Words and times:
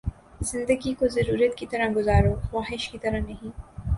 زندگی 0.41 0.93
کو 0.93 1.07
ضرورت 1.07 1.55
کی 1.55 1.65
طرح 1.65 1.91
گزارو، 1.95 2.33
خواہش 2.49 2.89
کی 2.89 2.97
طرح 2.97 3.19
نہیں 3.19 3.51